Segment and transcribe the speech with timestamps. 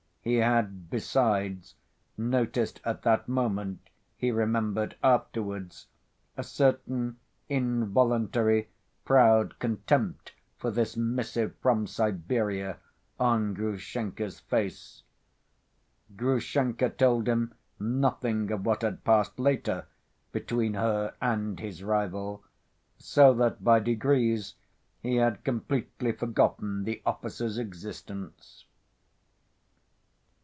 [0.23, 1.73] He had, besides,
[2.15, 5.87] noticed at that moment, he remembered afterwards,
[6.37, 7.17] a certain
[7.49, 8.69] involuntary
[9.03, 12.77] proud contempt for this missive from Siberia
[13.19, 15.01] on Grushenka's face.
[16.15, 19.87] Grushenka told him nothing of what had passed later
[20.31, 22.43] between her and this rival;
[22.99, 24.53] so that by degrees
[24.99, 28.65] he had completely forgotten the officer's existence.